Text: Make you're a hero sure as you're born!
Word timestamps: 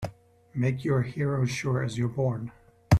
Make 0.55 0.83
you're 0.83 1.01
a 1.01 1.07
hero 1.07 1.45
sure 1.45 1.83
as 1.83 1.95
you're 1.95 2.07
born! 2.07 2.51